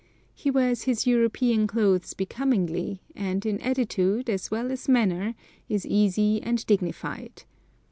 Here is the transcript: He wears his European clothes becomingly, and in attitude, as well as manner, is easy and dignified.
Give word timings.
He 0.33 0.49
wears 0.49 0.85
his 0.85 1.05
European 1.05 1.67
clothes 1.67 2.15
becomingly, 2.15 3.03
and 3.15 3.45
in 3.45 3.61
attitude, 3.61 4.31
as 4.31 4.49
well 4.49 4.71
as 4.71 4.89
manner, 4.89 5.35
is 5.69 5.85
easy 5.85 6.41
and 6.41 6.65
dignified. 6.65 7.43